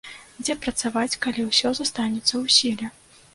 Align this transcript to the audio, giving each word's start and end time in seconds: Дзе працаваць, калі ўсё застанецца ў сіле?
Дзе 0.43 0.53
працаваць, 0.63 1.19
калі 1.25 1.45
ўсё 1.51 1.75
застанецца 1.81 2.25
ў 2.25 2.45
сіле? 2.57 2.91